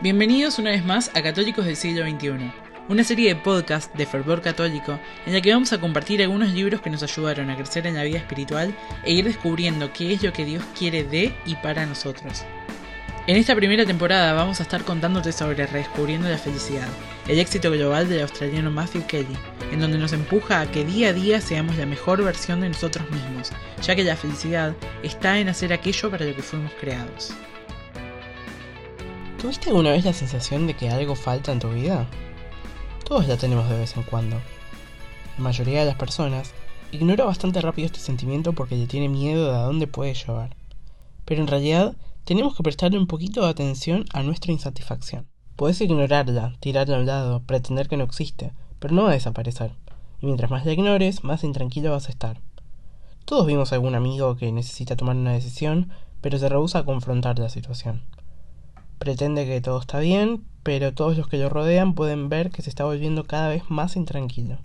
Bienvenidos 0.00 0.60
una 0.60 0.70
vez 0.70 0.84
más 0.84 1.10
a 1.16 1.22
Católicos 1.22 1.66
del 1.66 1.74
siglo 1.74 2.08
XXI, 2.08 2.52
una 2.88 3.02
serie 3.02 3.34
de 3.34 3.40
podcasts 3.40 3.90
de 3.98 4.06
fervor 4.06 4.40
católico 4.40 4.96
en 5.26 5.32
la 5.32 5.40
que 5.40 5.52
vamos 5.52 5.72
a 5.72 5.80
compartir 5.80 6.22
algunos 6.22 6.52
libros 6.52 6.80
que 6.80 6.88
nos 6.88 7.02
ayudaron 7.02 7.50
a 7.50 7.56
crecer 7.56 7.84
en 7.84 7.96
la 7.96 8.04
vida 8.04 8.18
espiritual 8.18 8.72
e 9.02 9.12
ir 9.12 9.24
descubriendo 9.24 9.92
qué 9.92 10.12
es 10.12 10.22
lo 10.22 10.32
que 10.32 10.44
Dios 10.44 10.62
quiere 10.78 11.02
de 11.02 11.34
y 11.44 11.56
para 11.56 11.84
nosotros. 11.84 12.44
En 13.26 13.36
esta 13.36 13.56
primera 13.56 13.84
temporada 13.84 14.34
vamos 14.34 14.60
a 14.60 14.62
estar 14.62 14.84
contándote 14.84 15.32
sobre 15.32 15.66
Redescubriendo 15.66 16.28
la 16.28 16.38
Felicidad, 16.38 16.86
el 17.26 17.40
éxito 17.40 17.68
global 17.72 18.08
del 18.08 18.22
australiano 18.22 18.70
Matthew 18.70 19.04
Kelly, 19.08 19.36
en 19.72 19.80
donde 19.80 19.98
nos 19.98 20.12
empuja 20.12 20.60
a 20.60 20.70
que 20.70 20.84
día 20.84 21.08
a 21.08 21.12
día 21.12 21.40
seamos 21.40 21.76
la 21.76 21.86
mejor 21.86 22.22
versión 22.22 22.60
de 22.60 22.68
nosotros 22.68 23.10
mismos, 23.10 23.50
ya 23.82 23.96
que 23.96 24.04
la 24.04 24.14
felicidad 24.14 24.76
está 25.02 25.40
en 25.40 25.48
hacer 25.48 25.72
aquello 25.72 26.08
para 26.08 26.24
lo 26.24 26.36
que 26.36 26.42
fuimos 26.42 26.70
creados. 26.80 27.34
¿Tuviste 29.38 29.68
alguna 29.68 29.92
vez 29.92 30.04
la 30.04 30.12
sensación 30.12 30.66
de 30.66 30.74
que 30.74 30.90
algo 30.90 31.14
falta 31.14 31.52
en 31.52 31.60
tu 31.60 31.70
vida? 31.70 32.08
Todos 33.04 33.28
la 33.28 33.36
tenemos 33.36 33.68
de 33.68 33.78
vez 33.78 33.96
en 33.96 34.02
cuando. 34.02 34.34
La 35.36 35.44
mayoría 35.44 35.78
de 35.78 35.86
las 35.86 35.94
personas 35.94 36.52
ignora 36.90 37.24
bastante 37.24 37.60
rápido 37.60 37.86
este 37.86 38.00
sentimiento 38.00 38.52
porque 38.52 38.74
le 38.74 38.88
tiene 38.88 39.08
miedo 39.08 39.48
de 39.48 39.56
a 39.56 39.62
dónde 39.62 39.86
puede 39.86 40.14
llevar. 40.14 40.56
Pero 41.24 41.40
en 41.40 41.46
realidad 41.46 41.94
tenemos 42.24 42.56
que 42.56 42.64
prestarle 42.64 42.98
un 42.98 43.06
poquito 43.06 43.44
de 43.44 43.50
atención 43.50 44.06
a 44.12 44.24
nuestra 44.24 44.50
insatisfacción. 44.50 45.28
Puedes 45.54 45.80
ignorarla, 45.80 46.56
tirarla 46.58 46.96
a 46.96 46.98
un 46.98 47.06
lado, 47.06 47.40
pretender 47.44 47.88
que 47.88 47.96
no 47.96 48.02
existe, 48.02 48.52
pero 48.80 48.92
no 48.92 49.04
va 49.04 49.10
a 49.10 49.14
desaparecer. 49.14 49.70
Y 50.20 50.26
mientras 50.26 50.50
más 50.50 50.66
la 50.66 50.72
ignores, 50.72 51.22
más 51.22 51.44
intranquilo 51.44 51.92
vas 51.92 52.08
a 52.08 52.10
estar. 52.10 52.40
Todos 53.24 53.46
vimos 53.46 53.70
a 53.70 53.76
algún 53.76 53.94
amigo 53.94 54.34
que 54.34 54.50
necesita 54.50 54.96
tomar 54.96 55.14
una 55.14 55.32
decisión, 55.32 55.90
pero 56.20 56.38
se 56.38 56.48
rehúsa 56.48 56.80
a 56.80 56.84
confrontar 56.84 57.38
la 57.38 57.50
situación 57.50 58.02
pretende 58.98 59.46
que 59.46 59.60
todo 59.60 59.80
está 59.80 60.00
bien, 60.00 60.44
pero 60.62 60.92
todos 60.92 61.16
los 61.16 61.28
que 61.28 61.38
lo 61.38 61.48
rodean 61.48 61.94
pueden 61.94 62.28
ver 62.28 62.50
que 62.50 62.62
se 62.62 62.70
está 62.70 62.84
volviendo 62.84 63.24
cada 63.24 63.48
vez 63.48 63.62
más 63.68 63.96
intranquilo. 63.96 64.58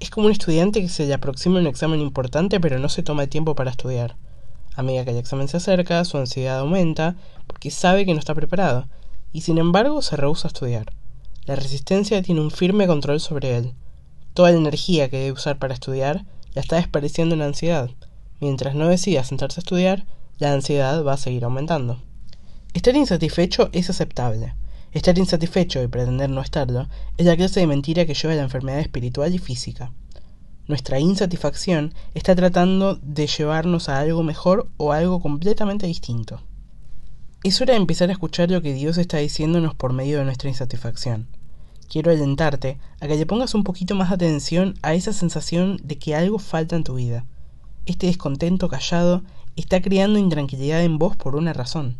Es 0.00 0.10
como 0.10 0.26
un 0.26 0.32
estudiante 0.32 0.80
que 0.80 0.88
se 0.88 1.06
le 1.06 1.14
aproxima 1.14 1.60
un 1.60 1.66
examen 1.66 2.00
importante 2.00 2.60
pero 2.60 2.78
no 2.78 2.88
se 2.88 3.02
toma 3.02 3.24
el 3.24 3.28
tiempo 3.28 3.54
para 3.54 3.70
estudiar. 3.70 4.16
A 4.74 4.82
medida 4.82 5.04
que 5.04 5.10
el 5.10 5.18
examen 5.18 5.48
se 5.48 5.58
acerca, 5.58 6.04
su 6.04 6.16
ansiedad 6.18 6.58
aumenta 6.58 7.16
porque 7.46 7.70
sabe 7.70 8.06
que 8.06 8.14
no 8.14 8.18
está 8.18 8.34
preparado, 8.34 8.86
y 9.32 9.42
sin 9.42 9.58
embargo 9.58 10.02
se 10.02 10.16
rehúsa 10.16 10.48
a 10.48 10.50
estudiar. 10.50 10.92
La 11.44 11.56
resistencia 11.56 12.22
tiene 12.22 12.40
un 12.40 12.50
firme 12.50 12.86
control 12.86 13.20
sobre 13.20 13.56
él. 13.56 13.74
Toda 14.34 14.52
la 14.52 14.58
energía 14.58 15.08
que 15.08 15.18
debe 15.18 15.32
usar 15.32 15.58
para 15.58 15.74
estudiar 15.74 16.24
la 16.54 16.60
está 16.62 16.76
desperdiciando 16.76 17.34
en 17.34 17.42
ansiedad. 17.42 17.90
Mientras 18.40 18.74
no 18.74 18.88
decida 18.88 19.24
sentarse 19.24 19.60
a 19.60 19.62
estudiar, 19.62 20.06
la 20.38 20.52
ansiedad 20.52 21.04
va 21.04 21.14
a 21.14 21.18
seguir 21.18 21.44
aumentando. 21.44 22.00
Estar 22.72 22.94
insatisfecho 22.94 23.68
es 23.72 23.90
aceptable. 23.90 24.54
Estar 24.92 25.18
insatisfecho 25.18 25.82
y 25.82 25.88
pretender 25.88 26.30
no 26.30 26.40
estarlo 26.40 26.88
es 27.16 27.26
la 27.26 27.36
clase 27.36 27.58
de 27.58 27.66
mentira 27.66 28.06
que 28.06 28.14
lleva 28.14 28.32
a 28.32 28.36
la 28.36 28.44
enfermedad 28.44 28.78
espiritual 28.78 29.34
y 29.34 29.38
física. 29.38 29.90
Nuestra 30.68 31.00
insatisfacción 31.00 31.92
está 32.14 32.36
tratando 32.36 32.94
de 33.02 33.26
llevarnos 33.26 33.88
a 33.88 33.98
algo 33.98 34.22
mejor 34.22 34.68
o 34.76 34.92
a 34.92 34.98
algo 34.98 35.20
completamente 35.20 35.88
distinto. 35.88 36.42
Es 37.42 37.60
hora 37.60 37.72
de 37.72 37.80
empezar 37.80 38.08
a 38.08 38.12
escuchar 38.12 38.52
lo 38.52 38.62
que 38.62 38.72
Dios 38.72 38.98
está 38.98 39.18
diciéndonos 39.18 39.74
por 39.74 39.92
medio 39.92 40.18
de 40.18 40.24
nuestra 40.24 40.48
insatisfacción. 40.48 41.26
Quiero 41.88 42.12
alentarte 42.12 42.78
a 43.00 43.08
que 43.08 43.16
le 43.16 43.26
pongas 43.26 43.56
un 43.56 43.64
poquito 43.64 43.96
más 43.96 44.12
atención 44.12 44.74
a 44.82 44.94
esa 44.94 45.12
sensación 45.12 45.80
de 45.82 45.98
que 45.98 46.14
algo 46.14 46.38
falta 46.38 46.76
en 46.76 46.84
tu 46.84 46.94
vida. 46.94 47.24
Este 47.84 48.06
descontento 48.06 48.68
callado 48.68 49.24
está 49.56 49.82
creando 49.82 50.20
intranquilidad 50.20 50.84
en 50.84 50.98
vos 50.98 51.16
por 51.16 51.34
una 51.34 51.52
razón. 51.52 51.96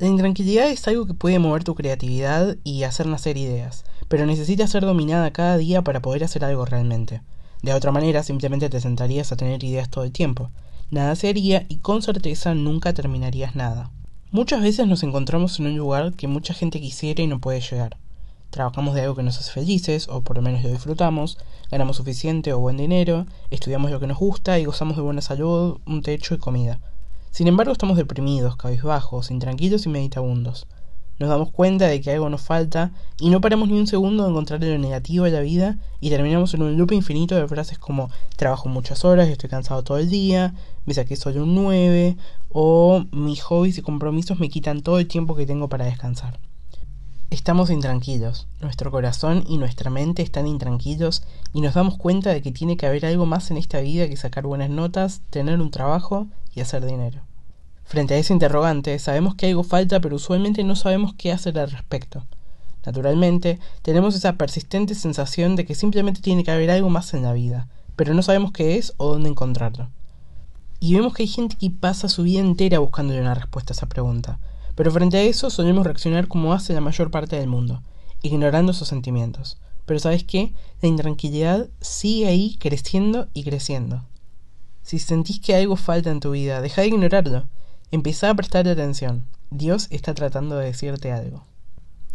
La 0.00 0.06
intranquilidad 0.06 0.70
es 0.70 0.88
algo 0.88 1.04
que 1.04 1.12
puede 1.12 1.38
mover 1.38 1.62
tu 1.62 1.74
creatividad 1.74 2.56
y 2.64 2.84
hacer 2.84 3.06
nacer 3.06 3.36
ideas, 3.36 3.84
pero 4.08 4.24
necesita 4.24 4.66
ser 4.66 4.82
dominada 4.82 5.30
cada 5.30 5.58
día 5.58 5.82
para 5.82 6.00
poder 6.00 6.24
hacer 6.24 6.42
algo 6.42 6.64
realmente. 6.64 7.20
De 7.60 7.74
otra 7.74 7.92
manera, 7.92 8.22
simplemente 8.22 8.70
te 8.70 8.80
sentarías 8.80 9.30
a 9.30 9.36
tener 9.36 9.62
ideas 9.62 9.90
todo 9.90 10.04
el 10.04 10.10
tiempo. 10.10 10.48
Nada 10.90 11.14
se 11.16 11.28
haría 11.28 11.66
y 11.68 11.80
con 11.80 12.00
certeza 12.00 12.54
nunca 12.54 12.94
terminarías 12.94 13.54
nada. 13.56 13.90
Muchas 14.30 14.62
veces 14.62 14.86
nos 14.86 15.02
encontramos 15.02 15.60
en 15.60 15.66
un 15.66 15.76
lugar 15.76 16.14
que 16.14 16.28
mucha 16.28 16.54
gente 16.54 16.80
quisiera 16.80 17.22
y 17.22 17.26
no 17.26 17.38
puede 17.38 17.60
llegar. 17.60 17.98
Trabajamos 18.48 18.94
de 18.94 19.02
algo 19.02 19.16
que 19.16 19.22
nos 19.22 19.38
hace 19.38 19.52
felices, 19.52 20.08
o 20.08 20.22
por 20.22 20.36
lo 20.36 20.42
menos 20.42 20.62
lo 20.62 20.70
disfrutamos, 20.70 21.36
ganamos 21.70 21.98
suficiente 21.98 22.54
o 22.54 22.58
buen 22.58 22.78
dinero, 22.78 23.26
estudiamos 23.50 23.90
lo 23.90 24.00
que 24.00 24.06
nos 24.06 24.18
gusta 24.18 24.58
y 24.58 24.64
gozamos 24.64 24.96
de 24.96 25.02
buena 25.02 25.20
salud, 25.20 25.78
un 25.84 26.00
techo 26.00 26.34
y 26.34 26.38
comida. 26.38 26.80
Sin 27.30 27.46
embargo, 27.46 27.72
estamos 27.72 27.96
deprimidos, 27.96 28.56
cabizbajos, 28.56 29.30
intranquilos 29.30 29.86
y 29.86 29.88
meditabundos. 29.88 30.66
Nos 31.20 31.28
damos 31.28 31.52
cuenta 31.52 31.86
de 31.86 32.00
que 32.00 32.10
algo 32.10 32.28
nos 32.28 32.40
falta 32.40 32.92
y 33.20 33.30
no 33.30 33.40
paramos 33.40 33.68
ni 33.68 33.78
un 33.78 33.86
segundo 33.86 34.24
de 34.24 34.30
encontrar 34.30 34.62
lo 34.64 34.78
negativo 34.78 35.26
de 35.26 35.30
la 35.30 35.40
vida 35.40 35.78
y 36.00 36.10
terminamos 36.10 36.54
en 36.54 36.62
un 36.62 36.76
loop 36.76 36.92
infinito 36.92 37.36
de 37.36 37.46
frases 37.46 37.78
como 37.78 38.10
trabajo 38.36 38.68
muchas 38.68 39.04
horas, 39.04 39.28
estoy 39.28 39.48
cansado 39.48 39.84
todo 39.84 39.98
el 39.98 40.10
día, 40.10 40.54
me 40.86 40.94
saqué 40.94 41.14
solo 41.14 41.44
un 41.44 41.54
9 41.54 42.16
o 42.48 43.04
mis 43.12 43.42
hobbies 43.42 43.78
y 43.78 43.82
compromisos 43.82 44.40
me 44.40 44.48
quitan 44.48 44.82
todo 44.82 44.98
el 44.98 45.06
tiempo 45.06 45.36
que 45.36 45.46
tengo 45.46 45.68
para 45.68 45.84
descansar. 45.84 46.40
Estamos 47.30 47.70
intranquilos, 47.70 48.48
nuestro 48.60 48.90
corazón 48.90 49.44
y 49.46 49.58
nuestra 49.58 49.88
mente 49.88 50.20
están 50.20 50.48
intranquilos 50.48 51.22
y 51.52 51.60
nos 51.60 51.74
damos 51.74 51.96
cuenta 51.96 52.30
de 52.30 52.42
que 52.42 52.50
tiene 52.50 52.76
que 52.76 52.86
haber 52.86 53.06
algo 53.06 53.24
más 53.24 53.52
en 53.52 53.56
esta 53.56 53.80
vida 53.80 54.08
que 54.08 54.16
sacar 54.16 54.46
buenas 54.46 54.68
notas, 54.68 55.20
tener 55.30 55.60
un 55.60 55.70
trabajo 55.70 56.26
y 56.56 56.60
hacer 56.60 56.84
dinero. 56.84 57.20
Frente 57.84 58.14
a 58.14 58.18
ese 58.18 58.32
interrogante, 58.32 58.98
sabemos 58.98 59.36
que 59.36 59.46
algo 59.46 59.62
falta, 59.62 60.00
pero 60.00 60.16
usualmente 60.16 60.64
no 60.64 60.74
sabemos 60.74 61.14
qué 61.16 61.30
hacer 61.30 61.56
al 61.60 61.70
respecto. 61.70 62.26
Naturalmente, 62.84 63.60
tenemos 63.82 64.16
esa 64.16 64.32
persistente 64.32 64.96
sensación 64.96 65.54
de 65.54 65.64
que 65.64 65.76
simplemente 65.76 66.20
tiene 66.20 66.42
que 66.42 66.50
haber 66.50 66.72
algo 66.72 66.90
más 66.90 67.14
en 67.14 67.22
la 67.22 67.32
vida, 67.32 67.68
pero 67.94 68.12
no 68.12 68.22
sabemos 68.22 68.50
qué 68.50 68.76
es 68.76 68.92
o 68.96 69.12
dónde 69.12 69.28
encontrarlo. 69.28 69.88
Y 70.80 70.94
vemos 70.94 71.14
que 71.14 71.22
hay 71.22 71.28
gente 71.28 71.54
que 71.54 71.70
pasa 71.70 72.08
su 72.08 72.24
vida 72.24 72.40
entera 72.40 72.80
buscándole 72.80 73.20
una 73.20 73.34
respuesta 73.34 73.72
a 73.72 73.76
esa 73.76 73.88
pregunta, 73.88 74.40
pero 74.80 74.92
frente 74.92 75.18
a 75.18 75.22
eso 75.22 75.50
solemos 75.50 75.84
reaccionar 75.84 76.26
como 76.26 76.54
hace 76.54 76.72
la 76.72 76.80
mayor 76.80 77.10
parte 77.10 77.36
del 77.36 77.50
mundo, 77.50 77.82
ignorando 78.22 78.72
esos 78.72 78.88
sentimientos. 78.88 79.58
Pero 79.84 80.00
sabes 80.00 80.24
qué? 80.24 80.54
La 80.80 80.88
intranquilidad 80.88 81.68
sigue 81.82 82.28
ahí 82.28 82.56
creciendo 82.58 83.28
y 83.34 83.44
creciendo. 83.44 84.06
Si 84.82 84.98
sentís 84.98 85.38
que 85.38 85.54
algo 85.54 85.76
falta 85.76 86.10
en 86.10 86.20
tu 86.20 86.30
vida, 86.30 86.62
deja 86.62 86.80
de 86.80 86.88
ignorarlo. 86.88 87.44
Empieza 87.90 88.30
a 88.30 88.34
prestarle 88.34 88.70
atención. 88.70 89.26
Dios 89.50 89.86
está 89.90 90.14
tratando 90.14 90.56
de 90.56 90.64
decirte 90.64 91.12
algo. 91.12 91.44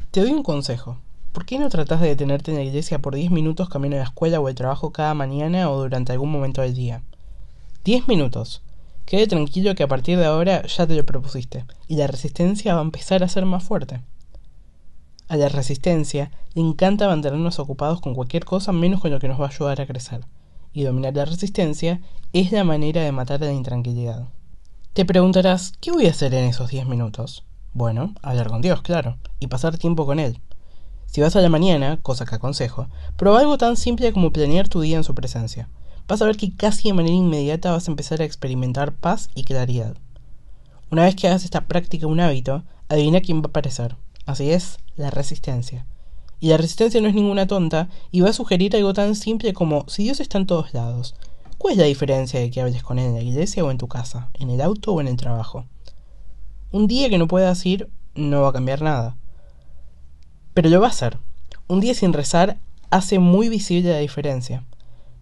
Te 0.09 0.21
doy 0.21 0.31
un 0.31 0.41
consejo. 0.41 0.97
¿Por 1.33 1.45
qué 1.45 1.59
no 1.59 1.69
tratas 1.69 2.01
de 2.01 2.07
detenerte 2.07 2.49
en 2.49 2.57
la 2.57 2.63
iglesia 2.63 2.97
por 2.97 3.13
10 3.13 3.29
minutos 3.29 3.69
camino 3.69 3.95
a 3.95 3.99
la 3.99 4.05
escuela 4.05 4.39
o 4.39 4.49
el 4.49 4.55
trabajo 4.55 4.91
cada 4.91 5.13
mañana 5.13 5.69
o 5.69 5.83
durante 5.83 6.13
algún 6.13 6.31
momento 6.31 6.63
del 6.63 6.73
día? 6.73 7.03
10 7.83 8.07
minutos. 8.07 8.63
Quede 9.05 9.27
tranquilo 9.27 9.75
que 9.75 9.83
a 9.83 9.87
partir 9.87 10.17
de 10.17 10.25
ahora 10.25 10.65
ya 10.65 10.87
te 10.87 10.95
lo 10.95 11.05
propusiste, 11.05 11.65
y 11.87 11.95
la 11.95 12.07
resistencia 12.07 12.73
va 12.73 12.79
a 12.79 12.83
empezar 12.83 13.23
a 13.23 13.27
ser 13.27 13.45
más 13.45 13.63
fuerte. 13.63 14.01
A 15.27 15.37
la 15.37 15.47
resistencia 15.47 16.31
le 16.55 16.61
encanta 16.61 17.07
mantenernos 17.07 17.59
ocupados 17.59 18.01
con 18.01 18.15
cualquier 18.15 18.45
cosa 18.45 18.71
menos 18.71 19.01
con 19.01 19.11
lo 19.11 19.19
que 19.19 19.27
nos 19.27 19.39
va 19.39 19.45
a 19.45 19.49
ayudar 19.49 19.79
a 19.79 19.85
crecer, 19.85 20.21
y 20.73 20.83
dominar 20.83 21.15
la 21.15 21.25
resistencia 21.25 22.01
es 22.33 22.51
la 22.51 22.63
manera 22.63 23.03
de 23.03 23.11
matar 23.11 23.43
a 23.43 23.45
la 23.45 23.53
intranquilidad. 23.53 24.27
Te 24.93 25.05
preguntarás, 25.05 25.73
¿qué 25.81 25.91
voy 25.91 26.07
a 26.07 26.11
hacer 26.11 26.33
en 26.33 26.45
esos 26.45 26.71
10 26.71 26.87
minutos? 26.87 27.45
Bueno, 27.73 28.15
hablar 28.23 28.47
con 28.47 28.61
Dios, 28.61 28.81
claro, 28.81 29.17
y 29.39 29.45
pasar 29.45 29.77
tiempo 29.77 30.07
con 30.07 30.17
Él. 30.17 30.39
Si 31.05 31.21
vas 31.21 31.35
a 31.35 31.41
la 31.41 31.49
mañana, 31.49 31.99
cosa 32.01 32.25
que 32.25 32.35
aconsejo, 32.35 32.87
prueba 33.17 33.39
algo 33.39 33.59
tan 33.59 33.77
simple 33.77 34.11
como 34.13 34.33
planear 34.33 34.67
tu 34.67 34.81
día 34.81 34.97
en 34.97 35.03
su 35.03 35.13
presencia 35.13 35.69
vas 36.07 36.21
a 36.21 36.25
ver 36.25 36.37
que 36.37 36.55
casi 36.55 36.89
de 36.89 36.93
manera 36.93 37.15
inmediata 37.15 37.71
vas 37.71 37.87
a 37.87 37.91
empezar 37.91 38.21
a 38.21 38.25
experimentar 38.25 38.93
paz 38.93 39.29
y 39.35 39.43
claridad. 39.43 39.95
Una 40.91 41.03
vez 41.03 41.15
que 41.15 41.27
hagas 41.27 41.43
esta 41.43 41.67
práctica 41.67 42.07
un 42.07 42.19
hábito, 42.19 42.63
adivina 42.89 43.21
quién 43.21 43.39
va 43.39 43.45
a 43.45 43.47
aparecer. 43.47 43.95
Así 44.25 44.51
es, 44.51 44.77
la 44.95 45.09
resistencia. 45.09 45.85
Y 46.39 46.49
la 46.49 46.57
resistencia 46.57 47.01
no 47.01 47.07
es 47.07 47.15
ninguna 47.15 47.47
tonta 47.47 47.89
y 48.11 48.21
va 48.21 48.29
a 48.29 48.33
sugerir 48.33 48.75
algo 48.75 48.93
tan 48.93 49.15
simple 49.15 49.53
como 49.53 49.85
si 49.87 50.03
Dios 50.03 50.19
está 50.19 50.37
en 50.37 50.45
todos 50.45 50.73
lados. 50.73 51.15
¿Cuál 51.57 51.73
es 51.73 51.79
la 51.79 51.85
diferencia 51.85 52.39
de 52.39 52.51
que 52.51 52.61
hables 52.61 52.83
con 52.83 52.99
Él 52.99 53.07
en 53.07 53.15
la 53.15 53.21
iglesia 53.21 53.63
o 53.63 53.71
en 53.71 53.77
tu 53.77 53.87
casa, 53.87 54.29
en 54.33 54.49
el 54.49 54.61
auto 54.61 54.93
o 54.93 55.01
en 55.01 55.07
el 55.07 55.15
trabajo? 55.15 55.65
Un 56.71 56.87
día 56.87 57.09
que 57.09 57.17
no 57.17 57.27
puedas 57.27 57.65
ir 57.65 57.89
no 58.13 58.41
va 58.41 58.49
a 58.49 58.53
cambiar 58.53 58.81
nada. 58.81 59.15
Pero 60.53 60.69
lo 60.69 60.81
va 60.81 60.87
a 60.87 60.89
hacer. 60.89 61.17
Un 61.67 61.79
día 61.79 61.95
sin 61.95 62.13
rezar 62.13 62.57
hace 62.91 63.17
muy 63.17 63.49
visible 63.49 63.91
la 63.91 63.99
diferencia 63.99 64.63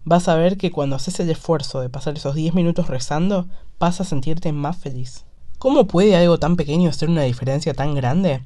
vas 0.04 0.28
a 0.28 0.34
ver 0.36 0.56
que 0.56 0.70
cuando 0.70 0.96
haces 0.96 1.18
el 1.20 1.30
esfuerzo 1.30 1.80
de 1.80 1.88
pasar 1.88 2.16
esos 2.16 2.34
10 2.34 2.54
minutos 2.54 2.88
rezando, 2.88 3.48
vas 3.78 4.00
a 4.00 4.04
sentirte 4.04 4.52
más 4.52 4.76
feliz. 4.76 5.24
¿Cómo 5.58 5.86
puede 5.86 6.14
algo 6.14 6.38
tan 6.38 6.56
pequeño 6.56 6.90
hacer 6.90 7.08
una 7.08 7.22
diferencia 7.22 7.72
tan 7.72 7.94
grande? 7.94 8.42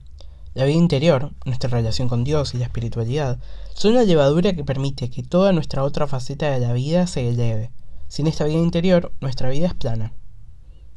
La 0.55 0.65
vida 0.65 0.77
interior, 0.77 1.33
nuestra 1.45 1.69
relación 1.69 2.09
con 2.09 2.25
Dios 2.25 2.55
y 2.55 2.59
la 2.59 2.65
espiritualidad, 2.65 3.39
son 3.75 3.95
la 3.95 4.05
levadura 4.05 4.53
que 4.53 4.65
permite 4.65 5.11
que 5.11 5.23
toda 5.23 5.53
nuestra 5.53 5.83
otra 5.83 6.07
faceta 6.07 6.51
de 6.51 6.61
la 6.61 6.73
vida 6.73 7.07
se 7.07 7.29
eleve. 7.29 7.71
Sin 8.09 8.27
esta 8.27 8.45
vida 8.45 8.59
interior, 8.59 9.13
nuestra 9.21 9.51
vida 9.51 9.67
es 9.67 9.75
plana. 9.75 10.13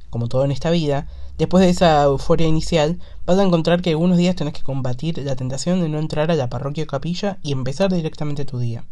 como 0.09 0.27
todo 0.27 0.43
en 0.43 0.51
esta 0.51 0.69
vida, 0.71 1.07
después 1.37 1.63
de 1.63 1.69
esa 1.69 2.03
euforia 2.03 2.45
inicial, 2.45 2.99
vas 3.25 3.39
a 3.39 3.43
encontrar 3.43 3.81
que 3.81 3.91
algunos 3.91 4.17
días 4.17 4.35
tenés 4.35 4.53
que 4.53 4.61
combatir 4.61 5.17
la 5.19 5.37
tentación 5.37 5.79
de 5.79 5.87
no 5.89 5.99
entrar 5.99 6.29
a 6.31 6.35
la 6.35 6.49
parroquia 6.49 6.83
o 6.83 6.87
capilla 6.87 7.39
y 7.41 7.53
empezar 7.53 7.93
directamente 7.93 8.43
tu 8.43 8.59
día. 8.59 8.83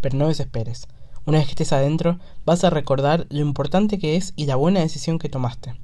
Pero 0.00 0.18
no 0.18 0.28
desesperes. 0.28 0.88
Una 1.28 1.40
vez 1.40 1.46
que 1.46 1.52
estés 1.52 1.74
adentro, 1.74 2.18
vas 2.46 2.64
a 2.64 2.70
recordar 2.70 3.26
lo 3.28 3.40
importante 3.40 3.98
que 3.98 4.16
es 4.16 4.32
y 4.34 4.46
la 4.46 4.56
buena 4.56 4.80
decisión 4.80 5.18
que 5.18 5.28
tomaste. 5.28 5.74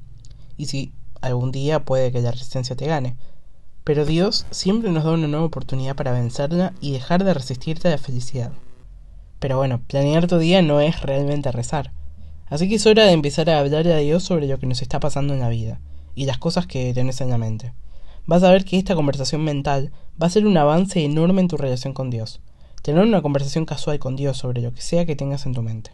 Y 0.57 0.65
si 0.65 0.95
algún 1.21 1.53
día 1.53 1.85
puede 1.85 2.11
que 2.13 2.23
la 2.23 2.31
resistencia 2.31 2.77
te 2.77 2.87
gane. 2.87 3.19
Pero 3.85 4.07
Dios 4.07 4.47
siempre 4.51 4.91
nos 4.91 5.05
da 5.05 5.11
una 5.11 5.29
nueva 5.29 5.45
oportunidad 5.45 5.97
para 5.97 6.13
vencerla 6.13 6.73
y 6.81 6.93
dejar 6.93 7.25
de 7.25 7.35
resistirte 7.35 7.89
a 7.89 7.91
la 7.91 7.99
felicidad. 7.99 8.53
Pero 9.39 9.59
bueno, 9.59 9.83
planear 9.87 10.29
tu 10.29 10.39
día 10.39 10.63
no 10.63 10.81
es 10.81 11.03
realmente 11.03 11.53
rezar. 11.53 11.93
Así 12.47 12.67
que 12.67 12.77
es 12.77 12.87
hora 12.87 13.05
de 13.05 13.13
empezar 13.13 13.51
a 13.51 13.59
hablar 13.59 13.87
a 13.89 13.99
Dios 13.99 14.23
sobre 14.23 14.47
lo 14.47 14.59
que 14.59 14.67
nos 14.67 14.81
está 14.81 14.99
pasando 14.99 15.35
en 15.35 15.41
la 15.41 15.51
vida 15.51 15.79
y 16.15 16.25
las 16.25 16.39
cosas 16.39 16.67
que 16.67 16.95
tenés 16.95 17.21
en 17.21 17.29
la 17.29 17.37
mente. 17.37 17.75
Vas 18.25 18.43
a 18.45 18.51
ver 18.51 18.65
que 18.65 18.79
esta 18.79 18.95
conversación 18.95 19.45
mental 19.45 19.93
va 20.19 20.27
a 20.27 20.31
ser 20.31 20.47
un 20.47 20.57
avance 20.57 21.05
enorme 21.05 21.43
en 21.43 21.49
tu 21.49 21.59
relación 21.59 21.93
con 21.93 22.09
Dios. 22.09 22.41
Tener 22.85 23.03
una 23.03 23.23
conversación 23.23 23.65
casual 23.65 23.99
con 23.99 24.15
Dios 24.15 24.37
sobre 24.37 24.61
lo 24.61 24.75
que 24.75 24.83
sea 24.83 25.07
que 25.07 25.17
tengas 25.17 25.47
en 25.47 25.55
tu 25.55 25.63
mente. 25.63 25.93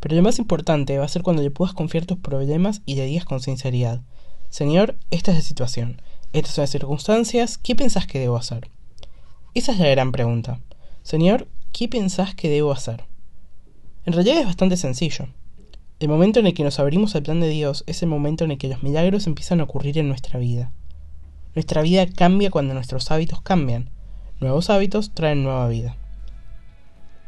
Pero 0.00 0.16
lo 0.16 0.22
más 0.22 0.38
importante 0.38 0.96
va 0.96 1.04
a 1.04 1.08
ser 1.08 1.20
cuando 1.20 1.42
le 1.42 1.50
puedas 1.50 1.74
confiar 1.74 2.06
tus 2.06 2.16
problemas 2.16 2.80
y 2.86 2.94
le 2.94 3.04
digas 3.04 3.26
con 3.26 3.42
sinceridad, 3.42 4.00
Señor, 4.48 4.96
esta 5.10 5.32
es 5.32 5.36
la 5.36 5.42
situación, 5.42 6.00
estas 6.32 6.54
son 6.54 6.62
las 6.62 6.70
circunstancias, 6.70 7.58
¿qué 7.58 7.76
pensás 7.76 8.06
que 8.06 8.18
debo 8.18 8.38
hacer? 8.38 8.70
Esa 9.52 9.72
es 9.72 9.78
la 9.78 9.88
gran 9.88 10.12
pregunta. 10.12 10.60
Señor, 11.02 11.46
¿qué 11.72 11.88
pensás 11.88 12.34
que 12.34 12.48
debo 12.48 12.72
hacer? 12.72 13.04
En 14.06 14.14
realidad 14.14 14.38
es 14.38 14.46
bastante 14.46 14.78
sencillo. 14.78 15.26
El 16.00 16.08
momento 16.08 16.40
en 16.40 16.46
el 16.46 16.54
que 16.54 16.64
nos 16.64 16.78
abrimos 16.78 17.14
al 17.16 17.22
plan 17.22 17.40
de 17.40 17.50
Dios 17.50 17.84
es 17.86 18.02
el 18.02 18.08
momento 18.08 18.44
en 18.44 18.52
el 18.52 18.56
que 18.56 18.68
los 18.68 18.82
milagros 18.82 19.26
empiezan 19.26 19.60
a 19.60 19.64
ocurrir 19.64 19.98
en 19.98 20.08
nuestra 20.08 20.40
vida. 20.40 20.72
Nuestra 21.54 21.82
vida 21.82 22.06
cambia 22.06 22.50
cuando 22.50 22.72
nuestros 22.72 23.10
hábitos 23.10 23.42
cambian. 23.42 23.90
Nuevos 24.40 24.70
hábitos 24.70 25.10
traen 25.12 25.42
nueva 25.42 25.68
vida. 25.68 25.96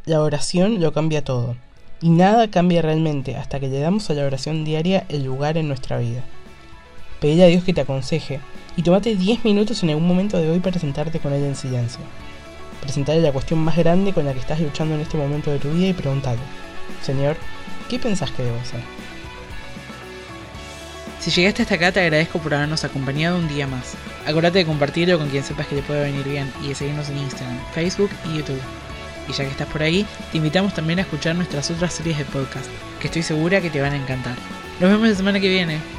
La 0.05 0.20
oración 0.20 0.81
lo 0.81 0.93
cambia 0.93 1.25
todo. 1.25 1.56
Y 2.00 2.10
nada 2.10 2.49
cambia 2.49 2.82
realmente 2.82 3.37
hasta 3.37 3.58
que 3.58 3.69
le 3.69 3.81
damos 3.81 4.08
a 4.08 4.14
la 4.14 4.25
oración 4.25 4.64
diaria 4.64 5.05
el 5.08 5.25
lugar 5.25 5.58
en 5.58 5.69
nuestra 5.69 5.99
vida. 5.99 6.22
Pedile 7.20 7.44
a 7.44 7.49
Dios 7.49 7.64
que 7.64 7.75
te 7.75 7.81
aconseje 7.81 8.40
y 8.76 8.82
tomate 8.82 9.16
10 9.16 9.44
minutos 9.44 9.82
en 9.82 9.90
algún 9.90 10.06
momento 10.06 10.38
de 10.38 10.50
hoy 10.50 10.60
para 10.60 10.78
sentarte 10.78 11.19
con 11.19 11.32
Él 11.32 11.43
en 11.43 11.56
silencio 11.56 12.00
presentarle 12.81 13.22
la 13.22 13.32
cuestión 13.32 13.61
más 13.61 13.76
grande 13.76 14.12
con 14.12 14.25
la 14.25 14.32
que 14.32 14.40
estás 14.40 14.61
luchando 14.61 14.94
en 14.94 15.00
este 15.00 15.16
momento 15.16 15.50
de 15.50 15.58
tu 15.58 15.70
vida 15.70 15.88
y 15.88 15.93
preguntarle, 15.93 16.43
Señor, 17.02 17.37
¿qué 17.88 17.99
pensás 17.99 18.31
que 18.31 18.43
debo 18.43 18.56
hacer? 18.58 18.81
Si 21.20 21.31
llegaste 21.32 21.62
hasta 21.62 21.75
acá 21.75 21.93
te 21.93 22.00
agradezco 22.00 22.38
por 22.38 22.55
habernos 22.55 22.85
acompañado 22.85 23.38
un 23.38 23.49
día 23.49 23.67
más. 23.67 23.94
Acordate 24.26 24.59
de 24.59 24.67
compartirlo 24.67 25.19
con 25.19 25.29
quien 25.29 25.43
sepas 25.43 25.67
que 25.67 25.76
le 25.76 25.82
puede 25.82 26.03
venir 26.03 26.26
bien 26.26 26.53
y 26.62 26.69
de 26.69 26.75
seguirnos 26.75 27.09
en 27.09 27.19
Instagram, 27.19 27.59
Facebook 27.75 28.11
y 28.25 28.38
YouTube. 28.38 28.61
Y 29.29 29.32
ya 29.32 29.44
que 29.44 29.50
estás 29.50 29.69
por 29.69 29.82
ahí, 29.82 30.06
te 30.31 30.38
invitamos 30.38 30.75
también 30.75 31.00
a 31.00 31.03
escuchar 31.03 31.35
nuestras 31.35 31.70
otras 31.70 31.93
series 31.93 32.19
de 32.19 32.25
podcast, 32.25 32.67
que 33.00 33.09
estoy 33.09 33.23
segura 33.23 33.61
que 33.61 33.69
te 33.69 33.81
van 33.81 33.93
a 33.93 33.97
encantar. 33.97 34.37
Nos 34.81 34.91
vemos 34.91 35.09
la 35.09 35.15
semana 35.15 35.41
que 35.41 35.49
viene. 35.49 35.98